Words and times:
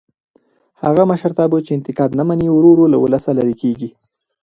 هغه 0.83 1.03
مشرتابه 1.11 1.57
چې 1.65 1.71
انتقاد 1.77 2.11
نه 2.19 2.23
مني 2.27 2.47
ورو 2.51 2.69
ورو 2.71 2.85
له 2.93 2.97
ولسه 3.03 3.29
لرې 3.37 3.55
کېږي 3.61 3.89